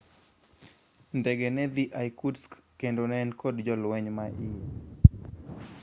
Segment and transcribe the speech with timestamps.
[1.19, 4.49] ndege nedhi irkutsk kendo ne en kod jolweny ma iye